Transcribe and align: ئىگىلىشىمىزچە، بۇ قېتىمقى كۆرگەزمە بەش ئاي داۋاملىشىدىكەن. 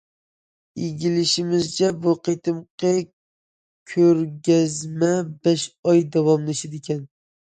ئىگىلىشىمىزچە، 0.85 1.89
بۇ 2.05 2.13
قېتىمقى 2.27 2.93
كۆرگەزمە 3.93 5.11
بەش 5.45 5.67
ئاي 5.83 6.03
داۋاملىشىدىكەن. 6.17 7.05